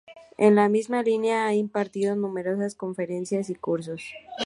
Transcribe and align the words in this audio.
En 0.39 0.55
la 0.55 0.67
misma 0.67 1.03
línea, 1.03 1.45
ha 1.45 1.53
impartido 1.53 2.15
numerosas 2.15 2.73
conferencias 2.73 3.51
y 3.51 3.53
cursos. 3.53 4.01